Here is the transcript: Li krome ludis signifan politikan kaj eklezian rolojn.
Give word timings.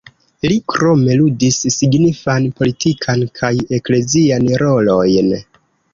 Li 0.51 0.55
krome 0.73 1.17
ludis 1.19 1.59
signifan 1.75 2.47
politikan 2.61 3.21
kaj 3.41 3.53
eklezian 3.79 4.53
rolojn. 4.65 5.35